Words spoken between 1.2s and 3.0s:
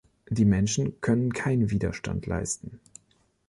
keinen Widerstand leisten.